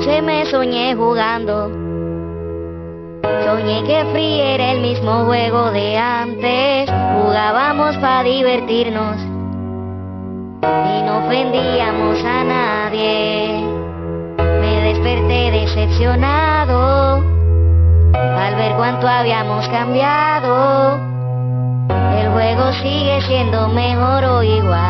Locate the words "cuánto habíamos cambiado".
18.76-20.98